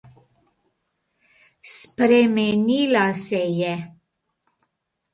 [1.73, 3.73] Spremenila se je.